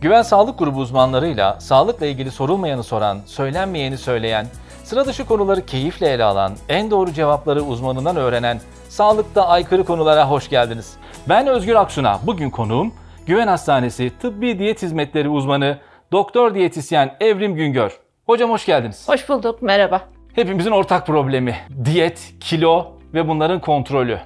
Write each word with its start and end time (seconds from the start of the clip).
Güven 0.00 0.22
Sağlık 0.22 0.58
Grubu 0.58 0.78
uzmanlarıyla 0.78 1.60
sağlıkla 1.60 2.06
ilgili 2.06 2.30
sorulmayanı 2.30 2.82
soran, 2.84 3.18
söylenmeyeni 3.26 3.98
söyleyen, 3.98 4.46
sıra 4.84 5.06
dışı 5.06 5.26
konuları 5.26 5.66
keyifle 5.66 6.08
ele 6.08 6.24
alan, 6.24 6.52
en 6.68 6.90
doğru 6.90 7.12
cevapları 7.12 7.62
uzmanından 7.62 8.16
öğrenen, 8.16 8.60
sağlıkta 8.88 9.48
aykırı 9.48 9.84
konulara 9.84 10.30
hoş 10.30 10.48
geldiniz. 10.48 10.96
Ben 11.28 11.46
Özgür 11.46 11.74
Aksuna. 11.74 12.18
Bugün 12.22 12.50
konuğum 12.50 12.94
Güven 13.26 13.46
Hastanesi 13.46 14.12
Tıbbi 14.18 14.58
Diyet 14.58 14.82
Hizmetleri 14.82 15.28
uzmanı 15.28 15.78
Doktor 16.12 16.54
Diyetisyen 16.54 17.16
Evrim 17.20 17.54
Güngör. 17.54 18.00
Hocam 18.26 18.50
hoş 18.50 18.66
geldiniz. 18.66 19.08
Hoş 19.08 19.28
bulduk, 19.28 19.62
merhaba. 19.62 20.00
Hepimizin 20.34 20.70
ortak 20.70 21.06
problemi 21.06 21.56
diyet, 21.84 22.34
kilo 22.40 22.86
ve 23.14 23.28
bunların 23.28 23.60
kontrolü. 23.60 24.18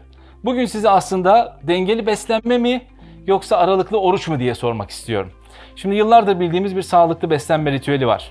Bugün 0.44 0.66
size 0.66 0.90
aslında 0.90 1.56
dengeli 1.62 2.06
beslenme 2.06 2.58
mi 2.58 2.82
yoksa 3.26 3.56
aralıklı 3.56 4.00
oruç 4.00 4.28
mu 4.28 4.38
diye 4.38 4.54
sormak 4.54 4.90
istiyorum. 4.90 5.32
Şimdi 5.76 5.96
yıllardır 5.96 6.40
bildiğimiz 6.40 6.76
bir 6.76 6.82
sağlıklı 6.82 7.30
beslenme 7.30 7.72
ritüeli 7.72 8.06
var. 8.06 8.30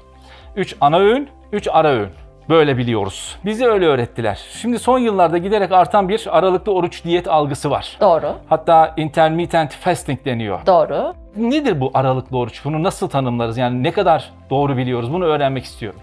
3 0.56 0.76
ana 0.82 0.98
öğün, 1.00 1.30
3 1.52 1.68
ara 1.72 1.90
öğün. 1.90 2.10
Böyle 2.50 2.78
biliyoruz. 2.78 3.38
Bizi 3.46 3.66
öyle 3.68 3.86
öğrettiler. 3.86 4.40
Şimdi 4.62 4.80
son 4.80 5.00
yıllarda 5.00 5.38
giderek 5.38 5.72
artan 5.72 6.10
bir 6.10 6.38
aralıklı 6.38 6.74
oruç 6.74 7.04
diyet 7.04 7.28
algısı 7.28 7.72
var. 7.72 7.98
Doğru, 8.02 8.34
Hatta 8.50 8.94
intermittent 8.98 9.72
fasting 9.74 10.26
deniyor. 10.26 10.60
doğru. 10.66 11.14
Nedir 11.38 11.82
bu 11.82 11.92
aralıklı 11.94 12.38
oruç? 12.38 12.66
Bunu 12.66 12.84
nasıl 12.84 13.10
tanımlarız? 13.10 13.58
Yani 13.58 13.84
ne 13.84 13.92
kadar 13.92 14.32
doğru 14.50 14.78
biliyoruz? 14.78 15.14
Bunu 15.14 15.26
öğrenmek 15.26 15.64
istiyorum. 15.64 16.00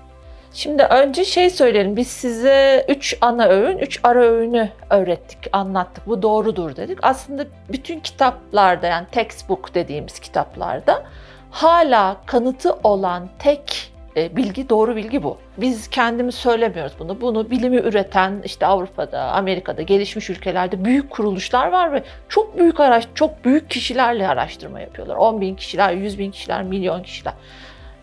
Şimdi 0.52 0.82
önce 0.82 1.24
şey 1.24 1.50
söyleyelim. 1.50 1.96
Biz 1.96 2.06
size 2.08 2.86
3 2.88 3.18
ana 3.20 3.46
öğün, 3.46 3.78
3 3.78 4.00
ara 4.02 4.20
öğünü 4.20 4.68
öğrettik, 4.90 5.38
anlattık. 5.52 6.06
Bu 6.06 6.22
doğrudur 6.22 6.76
dedik. 6.76 6.98
Aslında 7.02 7.44
bütün 7.72 8.00
kitaplarda 8.00 8.86
yani 8.86 9.06
textbook 9.12 9.74
dediğimiz 9.74 10.18
kitaplarda 10.20 11.02
hala 11.50 12.16
kanıtı 12.26 12.72
olan 12.82 13.28
tek 13.38 13.92
e, 14.16 14.36
bilgi 14.36 14.68
doğru 14.68 14.96
bilgi 14.96 15.22
bu. 15.22 15.38
Biz 15.56 15.88
kendimiz 15.88 16.34
söylemiyoruz 16.34 16.92
bunu. 16.98 17.20
Bunu 17.20 17.50
bilimi 17.50 17.76
üreten 17.76 18.42
işte 18.44 18.66
Avrupa'da, 18.66 19.20
Amerika'da, 19.22 19.82
gelişmiş 19.82 20.30
ülkelerde 20.30 20.84
büyük 20.84 21.10
kuruluşlar 21.10 21.68
var 21.72 21.92
ve 21.92 22.02
çok 22.28 22.58
büyük 22.58 22.80
araş, 22.80 23.08
çok 23.14 23.44
büyük 23.44 23.70
kişilerle 23.70 24.28
araştırma 24.28 24.80
yapıyorlar. 24.80 25.16
10 25.16 25.40
bin 25.40 25.54
kişiler, 25.54 25.92
100 25.92 26.18
bin 26.18 26.30
kişiler, 26.30 26.62
milyon 26.62 27.02
kişiler. 27.02 27.34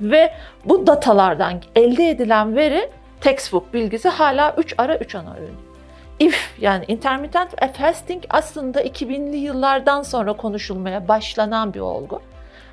Ve 0.02 0.34
bu 0.66 0.88
datalardan 0.88 1.62
elde 1.76 2.10
edilen 2.10 2.56
veri 2.56 2.90
textbook 3.22 3.74
bilgisi 3.74 4.10
hala 4.10 4.56
3 4.58 4.76
ara 4.78 4.98
3 4.98 5.16
ana 5.16 5.36
öğün. 5.36 5.56
IF 6.20 6.54
yani 6.62 6.86
intermittent 6.88 7.76
fasting 7.78 8.24
aslında 8.30 8.84
2000'li 8.84 9.38
yıllardan 9.38 10.02
sonra 10.02 10.34
konuşulmaya 10.34 11.08
başlanan 11.08 11.74
bir 11.74 11.80
olgu. 11.80 12.22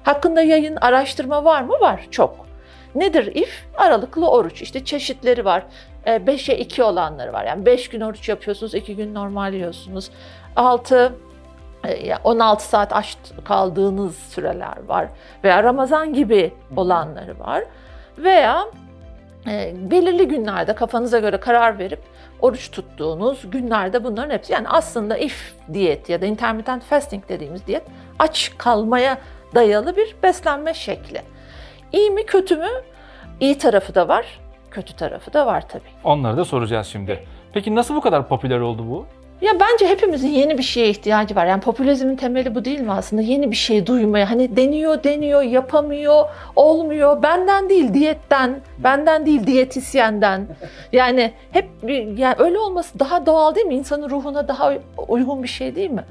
Hakkında 0.05 0.42
yayın 0.42 0.77
araştırma 0.77 1.44
var 1.44 1.62
mı? 1.62 1.72
Var 1.80 2.06
çok. 2.10 2.47
Nedir 2.94 3.34
if? 3.34 3.66
Aralıklı 3.77 4.30
oruç. 4.30 4.62
İşte 4.62 4.84
çeşitleri 4.84 5.44
var. 5.44 5.66
5'e 6.06 6.58
2 6.58 6.83
olanları 6.83 7.33
var. 7.33 7.44
Yani 7.44 7.66
5 7.66 7.88
gün 7.88 8.00
oruç 8.00 8.28
yapıyorsunuz, 8.28 8.75
2 8.75 8.97
gün 8.97 9.14
normal 9.14 9.55
yiyorsunuz. 9.55 10.10
6 10.56 11.12
16 12.25 12.64
saat 12.64 12.92
aç 12.92 13.16
kaldığınız 13.44 14.16
süreler 14.16 14.84
var 14.86 15.08
veya 15.44 15.62
Ramazan 15.62 16.12
gibi 16.12 16.52
olanları 16.77 17.38
var 17.38 17.64
veya 18.19 18.64
e, 19.47 19.75
belirli 19.91 20.28
günlerde 20.28 20.75
kafanıza 20.75 21.19
göre 21.19 21.36
karar 21.36 21.78
verip 21.78 22.00
oruç 22.41 22.70
tuttuğunuz 22.70 23.50
günlerde 23.50 24.05
bunların 24.05 24.30
hepsi 24.30 24.52
yani 24.52 24.69
aslında 24.69 25.16
if 25.16 25.55
diyet 25.72 26.08
ya 26.08 26.20
da 26.20 26.27
intermittent 26.27 26.84
fasting 26.84 27.28
dediğimiz 27.28 27.66
diyet 27.66 27.82
aç 28.19 28.52
kalmaya 28.58 29.19
dayalı 29.55 29.97
bir 29.97 30.16
beslenme 30.22 30.74
şekli. 30.74 31.22
İyi 31.92 32.10
mi 32.10 32.27
kötü 32.27 32.56
mü? 32.56 32.69
İyi 33.41 33.58
tarafı 33.58 33.94
da 33.94 34.09
var, 34.09 34.41
kötü 34.70 34.97
tarafı 34.97 35.32
da 35.32 35.47
var 35.47 35.69
tabii. 35.69 35.82
Onları 36.04 36.37
da 36.37 36.44
soracağız 36.44 36.87
şimdi. 36.87 37.25
Peki 37.53 37.75
nasıl 37.75 37.94
bu 37.94 38.00
kadar 38.00 38.28
popüler 38.28 38.60
oldu 38.60 38.84
bu? 38.91 39.06
Ya 39.41 39.53
bence 39.60 39.88
hepimizin 39.88 40.28
yeni 40.28 40.59
bir 40.59 40.62
şeye 40.62 40.88
ihtiyacı 40.88 41.37
var. 41.37 41.47
Yani 41.47 41.60
popülizmin 41.60 42.16
temeli 42.16 42.54
bu 42.54 42.64
değil 42.64 42.81
mi 42.81 42.93
aslında? 42.93 43.22
Yeni 43.22 43.50
bir 43.50 43.56
şey 43.56 43.87
duymaya. 43.87 44.31
Hani 44.31 44.56
deniyor, 44.56 45.04
deniyor, 45.04 45.43
yapamıyor, 45.43 46.25
olmuyor. 46.56 47.22
Benden 47.22 47.69
değil 47.69 47.94
diyetten, 47.94 48.60
benden 48.78 49.26
değil 49.26 49.47
diyetisyenden. 49.47 50.47
Yani 50.93 51.32
hep 51.53 51.69
yani 52.16 52.34
öyle 52.38 52.59
olması 52.59 52.98
daha 52.98 53.26
doğal 53.26 53.54
değil 53.54 53.66
mi? 53.66 53.75
İnsanın 53.75 54.10
ruhuna 54.10 54.48
daha 54.48 54.72
uygun 55.09 55.43
bir 55.43 55.48
şey 55.48 55.75
değil 55.75 55.91
mi? 55.91 56.04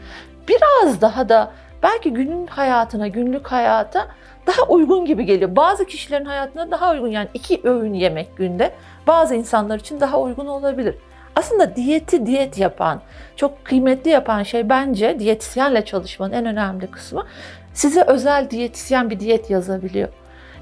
Biraz 0.48 1.02
daha 1.02 1.30
da 1.30 1.52
belki 1.84 2.14
günün 2.14 2.48
hayatına, 2.48 3.08
günlük 3.08 3.48
hayata 3.48 4.08
daha 4.48 4.64
uygun 4.68 5.06
gibi 5.06 5.26
geliyor. 5.26 5.56
Bazı 5.56 5.86
kişilerin 5.86 6.26
hayatına 6.26 6.72
daha 6.72 6.92
uygun. 6.92 7.08
Yani 7.08 7.28
iki 7.34 7.62
öğün 7.64 7.94
yemek 7.94 8.38
günde 8.38 8.72
bazı 9.08 9.36
insanlar 9.36 9.80
için 9.80 10.00
daha 10.00 10.20
uygun 10.20 10.48
olabilir. 10.48 10.96
Aslında 11.36 11.76
diyeti 11.76 12.26
diyet 12.26 12.58
yapan, 12.58 13.02
çok 13.36 13.66
kıymetli 13.66 14.12
yapan 14.12 14.44
şey 14.44 14.70
bence 14.70 15.20
diyetisyenle 15.20 15.86
çalışmanın 15.86 16.34
en 16.34 16.46
önemli 16.46 16.88
kısmı 16.88 17.26
size 17.74 18.02
özel 18.02 18.50
diyetisyen 18.50 19.10
bir 19.10 19.20
diyet 19.20 19.50
yazabiliyor. 19.50 20.10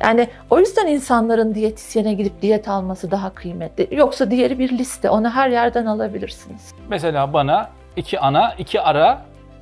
Yani 0.04 0.28
o 0.50 0.60
yüzden 0.60 0.88
insanların 0.88 1.56
diyetisyene 1.56 2.14
gidip 2.14 2.42
diyet 2.42 2.68
alması 2.68 3.12
daha 3.12 3.30
kıymetli. 3.34 3.88
Yoksa 3.92 4.32
diğeri 4.32 4.60
bir 4.60 4.70
liste. 4.78 5.10
Onu 5.10 5.30
her 5.30 5.50
yerden 5.50 5.86
alabilirsiniz. 5.86 6.74
Mesela 6.90 7.34
bana 7.34 7.70
iki 7.96 8.20
ana, 8.20 8.54
iki 8.58 8.82
ara 8.82 9.22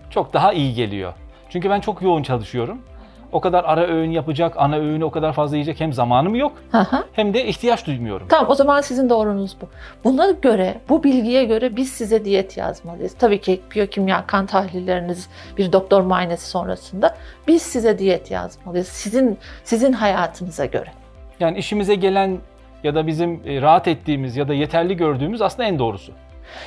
çok 0.10 0.34
daha 0.34 0.54
iyi 0.54 0.74
geliyor. 0.74 1.14
Çünkü 1.50 1.70
ben 1.70 1.80
çok 1.80 2.02
yoğun 2.02 2.24
çalışıyorum. 2.24 2.78
O 3.32 3.42
kadar 3.42 3.64
ara 3.64 3.88
öğün 3.88 4.12
yapacak, 4.12 4.54
ana 4.58 4.76
öğünü 4.76 5.04
o 5.04 5.12
kadar 5.12 5.34
fazla 5.34 5.56
yiyecek 5.56 5.80
hem 5.80 5.94
zamanım 5.94 6.36
yok 6.36 6.52
hı. 6.72 7.04
hem 7.14 7.34
de 7.34 7.46
ihtiyaç 7.46 7.88
duymuyorum. 7.88 8.28
Tamam 8.30 8.52
o 8.52 8.56
zaman 8.56 8.82
sizin 8.82 9.10
doğrunuz 9.10 9.56
bu. 9.62 9.66
Buna 10.04 10.32
göre, 10.32 10.82
bu 10.90 11.04
bilgiye 11.04 11.46
göre 11.46 11.76
biz 11.76 11.92
size 11.92 12.26
diyet 12.26 12.58
yazmalıyız. 12.58 13.16
Tabii 13.20 13.42
ki 13.42 13.62
biyokimya 13.76 14.28
kan 14.28 14.46
tahlilleriniz 14.46 15.30
bir 15.58 15.72
doktor 15.72 16.02
muayenesi 16.02 16.50
sonrasında 16.50 17.16
biz 17.48 17.62
size 17.62 18.00
diyet 18.00 18.32
yazmalıyız. 18.32 18.88
Sizin 18.88 19.38
sizin 19.64 19.94
hayatınıza 19.94 20.66
göre. 20.66 20.90
Yani 21.40 21.58
işimize 21.58 21.96
gelen 21.96 22.38
ya 22.84 22.96
da 22.96 23.08
bizim 23.08 23.42
e, 23.46 23.62
rahat 23.62 23.88
ettiğimiz 23.88 24.38
ya 24.38 24.48
da 24.48 24.54
yeterli 24.54 24.98
gördüğümüz 24.98 25.42
aslında 25.42 25.68
en 25.68 25.80
doğrusu. 25.80 26.12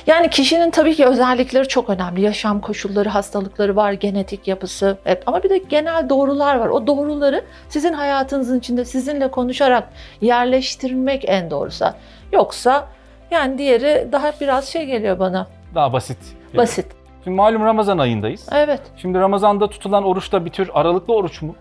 Yani 0.07 0.29
kişinin 0.29 0.71
tabii 0.71 0.95
ki 0.95 1.05
özellikleri 1.05 1.67
çok 1.67 1.89
önemli. 1.89 2.21
Yaşam 2.21 2.61
koşulları, 2.61 3.09
hastalıkları 3.09 3.75
var, 3.75 3.91
genetik 3.91 4.47
yapısı. 4.47 4.97
hep. 5.03 5.23
Ama 5.25 5.43
bir 5.43 5.49
de 5.49 5.57
genel 5.57 6.09
doğrular 6.09 6.55
var. 6.55 6.67
O 6.67 6.87
doğruları 6.87 7.43
sizin 7.69 7.93
hayatınızın 7.93 8.59
içinde 8.59 8.85
sizinle 8.85 9.31
konuşarak 9.31 9.89
yerleştirmek 10.21 11.23
en 11.27 11.51
doğrusu. 11.51 11.85
Yoksa 12.31 12.87
yani 13.31 13.57
diğeri 13.57 14.07
daha 14.11 14.31
biraz 14.41 14.67
şey 14.67 14.85
geliyor 14.85 15.19
bana. 15.19 15.47
Daha 15.75 15.93
basit. 15.93 16.17
Basit. 16.57 16.85
Şimdi 17.23 17.35
malum 17.35 17.65
Ramazan 17.65 17.97
ayındayız. 17.97 18.49
Evet. 18.51 18.81
Şimdi 18.97 19.19
Ramazan'da 19.19 19.69
tutulan 19.69 20.03
oruç 20.03 20.31
da 20.31 20.45
bir 20.45 20.49
tür 20.49 20.69
aralıklı 20.73 21.15
oruç 21.15 21.41
mu? 21.41 21.55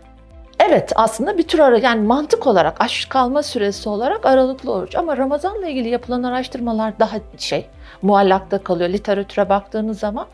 Evet 0.69 0.93
aslında 0.97 1.38
bir 1.38 1.43
tür 1.43 1.59
ara 1.59 1.78
yani 1.78 2.06
mantık 2.06 2.47
olarak 2.47 2.77
aç 2.81 3.09
kalma 3.09 3.43
süresi 3.43 3.88
olarak 3.88 4.27
aralıklı 4.27 4.72
oruç 4.72 4.97
ama 4.97 5.16
Ramazan'la 5.16 5.69
ilgili 5.69 5.88
yapılan 5.88 6.22
araştırmalar 6.22 6.99
daha 6.99 7.16
şey 7.38 7.66
muallakta 8.02 8.58
kalıyor 8.58 8.90
literatüre 8.90 9.48
baktığınız 9.48 9.98
zaman 9.98 10.26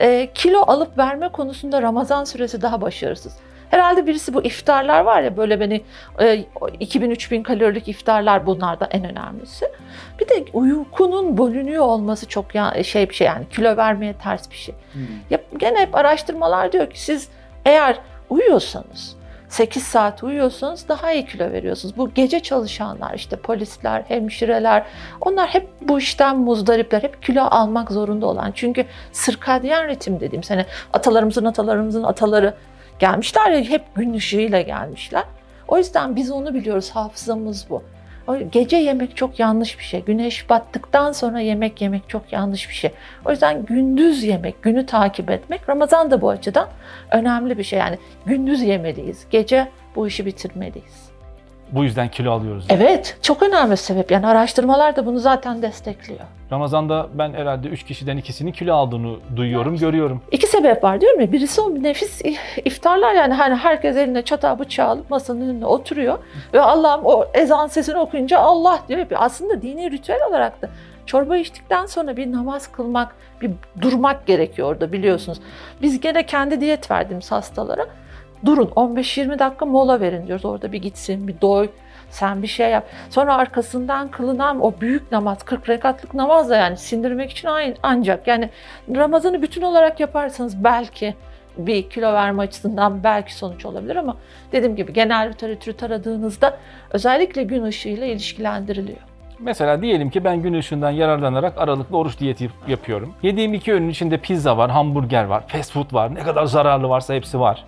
e, 0.00 0.30
kilo 0.34 0.62
alıp 0.66 0.98
verme 0.98 1.28
konusunda 1.28 1.82
Ramazan 1.82 2.24
süresi 2.24 2.62
daha 2.62 2.80
başarısız. 2.80 3.36
Herhalde 3.70 4.06
birisi 4.06 4.34
bu 4.34 4.44
iftarlar 4.44 5.00
var 5.00 5.22
ya 5.22 5.36
böyle 5.36 5.60
beni 5.60 5.82
e, 6.20 6.24
2000-3000 6.24 7.42
kalorilik 7.42 7.88
iftarlar 7.88 8.46
bunlardan 8.46 8.88
en 8.90 9.04
önemlisi. 9.04 9.66
Bir 10.20 10.28
de 10.28 10.44
uykunun 10.52 11.38
bölünüyor 11.38 11.84
olması 11.84 12.28
çok 12.28 12.54
ya, 12.54 12.84
şey 12.84 13.08
bir 13.08 13.14
şey 13.14 13.26
yani 13.26 13.48
kilo 13.48 13.76
vermeye 13.76 14.12
ters 14.12 14.50
bir 14.50 14.56
şey. 14.56 14.74
Ya, 15.30 15.38
gene 15.56 15.80
hep 15.80 15.94
araştırmalar 15.94 16.72
diyor 16.72 16.90
ki 16.90 17.00
siz 17.00 17.28
eğer 17.64 17.98
uyuyorsanız 18.30 19.16
8 19.52 19.82
saat 19.82 20.22
uyuyorsanız 20.22 20.88
daha 20.88 21.12
iyi 21.12 21.26
kilo 21.26 21.52
veriyorsunuz. 21.52 21.96
Bu 21.96 22.14
gece 22.14 22.40
çalışanlar 22.40 23.14
işte 23.14 23.36
polisler, 23.36 24.04
hemşireler 24.08 24.86
onlar 25.20 25.48
hep 25.48 25.68
bu 25.80 25.98
işten 25.98 26.38
muzdaripler. 26.38 27.02
Hep 27.02 27.22
kilo 27.22 27.42
almak 27.42 27.90
zorunda 27.90 28.26
olan. 28.26 28.52
Çünkü 28.54 28.84
sirkadyen 29.12 29.88
ritim 29.88 30.20
dediğim 30.20 30.42
hani 30.48 30.66
atalarımızın 30.92 31.44
atalarımızın 31.44 32.02
ataları 32.02 32.54
gelmişler 32.98 33.50
ya 33.50 33.60
hep 33.60 33.94
gün 33.94 34.14
ışığıyla 34.14 34.60
gelmişler. 34.60 35.24
O 35.68 35.78
yüzden 35.78 36.16
biz 36.16 36.30
onu 36.30 36.54
biliyoruz. 36.54 36.90
Hafızamız 36.90 37.66
bu. 37.70 37.82
O 38.26 38.36
Gece 38.52 38.76
yemek 38.76 39.16
çok 39.16 39.40
yanlış 39.40 39.78
bir 39.78 39.84
şey. 39.84 40.04
Güneş 40.04 40.50
battıktan 40.50 41.12
sonra 41.12 41.40
yemek 41.40 41.80
yemek 41.80 42.08
çok 42.08 42.32
yanlış 42.32 42.68
bir 42.68 42.74
şey. 42.74 42.90
O 43.24 43.30
yüzden 43.30 43.64
gündüz 43.64 44.24
yemek, 44.24 44.62
günü 44.62 44.86
takip 44.86 45.30
etmek 45.30 45.68
Ramazan 45.68 46.10
da 46.10 46.20
bu 46.20 46.30
açıdan 46.30 46.68
önemli 47.10 47.58
bir 47.58 47.64
şey. 47.64 47.78
Yani 47.78 47.98
gündüz 48.26 48.62
yemeliyiz. 48.62 49.26
Gece 49.30 49.68
bu 49.96 50.06
işi 50.06 50.26
bitirmeliyiz. 50.26 51.11
Bu 51.72 51.84
yüzden 51.84 52.08
kilo 52.08 52.32
alıyoruz. 52.32 52.66
Evet, 52.68 53.18
çok 53.22 53.42
önemli 53.42 53.76
sebep. 53.76 54.10
Yani 54.10 54.26
araştırmalar 54.26 54.96
da 54.96 55.06
bunu 55.06 55.18
zaten 55.18 55.62
destekliyor. 55.62 56.20
Ramazan'da 56.52 57.06
ben 57.14 57.32
herhalde 57.32 57.68
3 57.68 57.82
kişiden 57.82 58.16
ikisinin 58.16 58.52
kilo 58.52 58.74
aldığını 58.74 59.16
duyuyorum, 59.36 59.76
görüyorum. 59.76 60.22
İki 60.30 60.46
sebep 60.46 60.84
var 60.84 61.00
diyorum 61.00 61.20
ya. 61.20 61.32
Birisi 61.32 61.60
o 61.60 61.82
nefis 61.82 62.22
iftarlar 62.64 63.14
yani 63.14 63.34
hani 63.34 63.54
herkes 63.54 63.96
eline 63.96 64.22
çatağı 64.22 64.58
bıçağı 64.58 64.88
alıp 64.88 65.10
masanın 65.10 65.40
önüne 65.40 65.66
oturuyor 65.66 66.18
ve 66.54 66.60
Allah'ım 66.60 67.00
o 67.04 67.24
ezan 67.34 67.66
sesini 67.66 67.98
okuyunca 67.98 68.38
Allah 68.38 68.78
diyor. 68.88 69.06
Aslında 69.14 69.62
dini 69.62 69.90
ritüel 69.90 70.20
olarak 70.28 70.62
da 70.62 70.68
çorba 71.06 71.36
içtikten 71.36 71.86
sonra 71.86 72.16
bir 72.16 72.32
namaz 72.32 72.72
kılmak, 72.72 73.14
bir 73.40 73.50
durmak 73.80 74.26
gerekiyor 74.26 74.68
orada 74.68 74.92
biliyorsunuz. 74.92 75.38
Biz 75.82 76.00
gene 76.00 76.26
kendi 76.26 76.60
diyet 76.60 76.90
verdiğimiz 76.90 77.32
hastalara 77.32 77.86
durun 78.44 78.66
15-20 78.66 79.38
dakika 79.38 79.66
mola 79.66 80.00
verin 80.00 80.26
diyoruz. 80.26 80.44
Orada 80.44 80.72
bir 80.72 80.82
gitsin, 80.82 81.28
bir 81.28 81.40
doy, 81.40 81.68
sen 82.10 82.42
bir 82.42 82.46
şey 82.46 82.70
yap. 82.70 82.86
Sonra 83.10 83.34
arkasından 83.34 84.08
kılınan 84.08 84.60
o 84.60 84.72
büyük 84.80 85.12
namaz, 85.12 85.42
40 85.42 85.68
rekatlık 85.68 86.14
namaz 86.14 86.50
da 86.50 86.56
yani 86.56 86.76
sindirmek 86.76 87.30
için 87.30 87.48
ancak 87.82 88.26
yani 88.26 88.50
Ramazan'ı 88.96 89.42
bütün 89.42 89.62
olarak 89.62 90.00
yaparsanız 90.00 90.64
belki 90.64 91.14
bir 91.58 91.90
kilo 91.90 92.12
verme 92.12 92.42
açısından 92.42 93.04
belki 93.04 93.34
sonuç 93.34 93.66
olabilir 93.66 93.96
ama 93.96 94.16
dediğim 94.52 94.76
gibi 94.76 94.92
genel 94.92 95.28
literatürü 95.28 95.76
taradığınızda 95.76 96.58
özellikle 96.90 97.42
gün 97.42 97.62
ışığıyla 97.62 98.06
ilişkilendiriliyor. 98.06 98.98
Mesela 99.38 99.82
diyelim 99.82 100.10
ki 100.10 100.24
ben 100.24 100.42
gün 100.42 100.54
ışığından 100.54 100.90
yararlanarak 100.90 101.58
aralıklı 101.58 101.98
oruç 101.98 102.18
diyeti 102.18 102.50
yapıyorum. 102.68 103.14
Yediğim 103.22 103.54
iki 103.54 103.72
öğünün 103.72 103.88
içinde 103.88 104.18
pizza 104.18 104.56
var, 104.56 104.70
hamburger 104.70 105.24
var, 105.24 105.44
fast 105.48 105.72
food 105.72 105.92
var, 105.92 106.14
ne 106.14 106.20
kadar 106.20 106.44
zararlı 106.44 106.88
varsa 106.88 107.14
hepsi 107.14 107.40
var. 107.40 107.64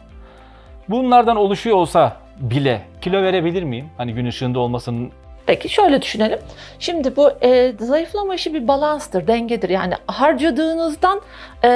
Bunlardan 0.88 1.36
oluşuyor 1.36 1.76
olsa 1.76 2.16
bile 2.40 2.82
kilo 3.00 3.22
verebilir 3.22 3.62
miyim? 3.62 3.88
Hani 3.96 4.14
gün 4.14 4.26
ışığında 4.26 4.58
olmasının 4.58 5.12
Peki 5.46 5.68
şöyle 5.68 6.02
düşünelim. 6.02 6.38
Şimdi 6.78 7.16
bu 7.16 7.30
e, 7.42 7.72
zayıflama 7.80 8.34
işi 8.34 8.54
bir 8.54 8.68
balanstır, 8.68 9.26
dengedir. 9.26 9.68
Yani 9.68 9.94
harcadığınızdan 10.06 11.20
e, 11.64 11.68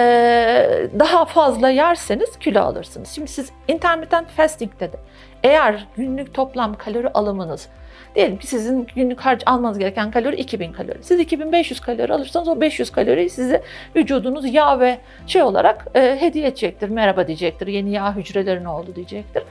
daha 0.98 1.24
fazla 1.24 1.70
yerseniz 1.70 2.38
kilo 2.38 2.60
alırsınız. 2.60 3.08
Şimdi 3.08 3.28
siz 3.30 3.50
intermittent 3.68 4.28
fasting'de 4.28 4.92
de 4.92 4.96
eğer 5.42 5.86
günlük 5.96 6.34
toplam 6.34 6.74
kalori 6.74 7.08
alımınız 7.08 7.68
Diyelim 8.14 8.38
ki 8.38 8.46
sizin 8.46 8.86
günlük 8.94 9.20
harc 9.20 9.42
almanız 9.46 9.78
gereken 9.78 10.10
kalori 10.10 10.36
2000 10.36 10.72
kalori. 10.72 10.98
Siz 11.02 11.20
2500 11.20 11.80
kalori 11.80 12.12
alırsanız 12.12 12.48
o 12.48 12.60
500 12.60 12.90
kaloriyi 12.90 13.30
size 13.30 13.62
vücudunuz 13.96 14.54
yağ 14.54 14.80
ve 14.80 14.98
şey 15.26 15.42
olarak 15.42 15.86
e, 15.94 16.16
hediye 16.20 16.46
edecektir. 16.46 16.88
Merhaba 16.88 17.26
diyecektir. 17.26 17.66
Yeni 17.66 17.90
yağ 17.90 18.16
hücreleri 18.16 18.64
ne 18.64 18.68
oldu 18.68 18.94
diyecektir. 18.94 19.42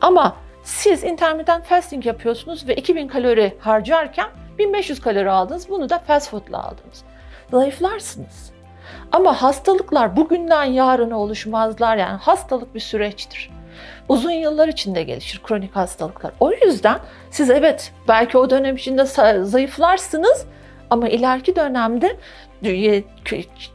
Ama 0.00 0.36
siz 0.62 1.04
intermittent 1.04 1.64
fasting 1.64 2.06
yapıyorsunuz 2.06 2.68
ve 2.68 2.74
2000 2.74 3.08
kalori 3.08 3.52
harcarken 3.60 4.28
1500 4.58 5.00
kalori 5.00 5.30
aldınız. 5.30 5.68
Bunu 5.68 5.90
da 5.90 5.98
fast 5.98 6.30
food'la 6.30 6.64
aldınız. 6.64 7.04
Zayıflarsınız. 7.50 8.52
Ama 9.12 9.42
hastalıklar 9.42 10.16
bugünden 10.16 10.64
yarına 10.64 11.18
oluşmazlar. 11.18 11.96
Yani 11.96 12.16
hastalık 12.16 12.74
bir 12.74 12.80
süreçtir 12.80 13.50
uzun 14.08 14.30
yıllar 14.30 14.68
içinde 14.68 15.02
gelişir 15.02 15.40
kronik 15.42 15.76
hastalıklar. 15.76 16.32
O 16.40 16.52
yüzden 16.52 16.98
siz 17.30 17.50
evet 17.50 17.92
belki 18.08 18.38
o 18.38 18.50
dönem 18.50 18.76
içinde 18.76 19.04
zayıflarsınız 19.44 20.44
ama 20.90 21.08
ileriki 21.08 21.56
dönemde 21.56 22.16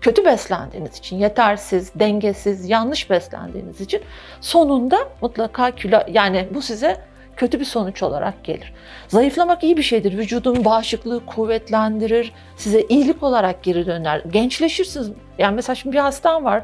kötü 0.01 0.25
beslendiğiniz 0.25 0.97
için, 0.97 1.17
yetersiz, 1.17 1.91
dengesiz, 1.95 2.69
yanlış 2.69 3.09
beslendiğiniz 3.09 3.81
için 3.81 4.01
sonunda 4.41 4.97
mutlaka 5.21 5.71
kilo 5.71 5.99
yani 6.07 6.47
bu 6.53 6.61
size 6.61 6.97
kötü 7.37 7.59
bir 7.59 7.65
sonuç 7.65 8.03
olarak 8.03 8.43
gelir. 8.43 8.73
Zayıflamak 9.07 9.63
iyi 9.63 9.77
bir 9.77 9.83
şeydir. 9.83 10.17
Vücudun 10.17 10.65
bağışıklığı 10.65 11.25
kuvvetlendirir. 11.25 12.31
Size 12.57 12.81
iyilik 12.81 13.23
olarak 13.23 13.63
geri 13.63 13.85
döner. 13.85 14.21
Gençleşirsiniz. 14.31 15.11
Yani 15.37 15.55
mesela 15.55 15.75
şimdi 15.75 15.95
bir 15.95 16.01
hastam 16.01 16.45
var. 16.45 16.63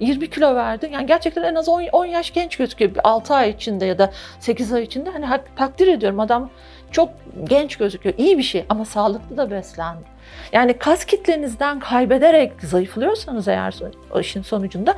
20 0.00 0.30
kilo 0.30 0.54
verdi. 0.54 0.90
Yani 0.92 1.06
gerçekten 1.06 1.42
en 1.42 1.54
az 1.54 1.68
10, 1.68 1.82
10 1.92 2.04
yaş 2.04 2.32
genç 2.32 2.56
gözüküyor. 2.56 2.90
6 3.04 3.34
ay 3.34 3.50
içinde 3.50 3.86
ya 3.86 3.98
da 3.98 4.10
8 4.40 4.72
ay 4.72 4.82
içinde. 4.82 5.10
Hani 5.10 5.26
takdir 5.56 5.86
ediyorum 5.86 6.20
adam 6.20 6.50
çok 6.90 7.10
genç 7.44 7.76
gözüküyor. 7.76 8.14
İyi 8.18 8.38
bir 8.38 8.42
şey 8.42 8.64
ama 8.68 8.84
sağlıklı 8.84 9.36
da 9.36 9.50
beslendi. 9.50 10.12
Yani 10.52 10.78
kas 10.78 11.04
kitlenizden 11.04 11.80
kaybederek 11.80 12.52
zayıflıyorsanız 12.62 13.48
eğer 13.48 13.74
işin 14.20 14.42
sonucunda 14.42 14.94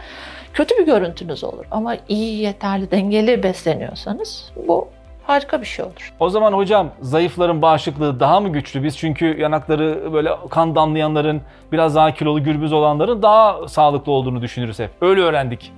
kötü 0.53 0.79
bir 0.79 0.87
görüntünüz 0.87 1.45
olur. 1.45 1.65
Ama 1.71 1.97
iyi, 2.09 2.43
yeterli, 2.43 2.91
dengeli 2.91 3.43
besleniyorsanız 3.43 4.53
bu 4.57 4.89
harika 5.27 5.61
bir 5.61 5.67
şey 5.67 5.85
olur. 5.85 6.13
O 6.21 6.31
zaman 6.31 6.53
hocam 6.53 6.91
zayıfların 7.01 7.63
bağışıklığı 7.63 8.21
daha 8.21 8.41
mı 8.41 8.49
güçlü? 8.49 8.83
Biz 8.83 8.99
çünkü 8.99 9.41
yanakları 9.41 10.13
böyle 10.13 10.31
kan 10.51 10.75
damlayanların, 10.75 11.43
biraz 11.73 11.95
daha 11.95 12.15
kilolu 12.15 12.45
gürbüz 12.45 12.73
olanların 12.73 13.23
daha 13.23 13.69
sağlıklı 13.69 14.13
olduğunu 14.13 14.43
düşünürüz 14.43 14.79
hep. 14.79 14.91
Öyle 15.01 15.21
öğrendik. 15.21 15.73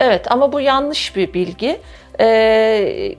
Evet 0.00 0.32
ama 0.32 0.52
bu 0.52 0.60
yanlış 0.60 1.16
bir 1.16 1.34
bilgi. 1.34 1.80
Ee, 2.20 3.14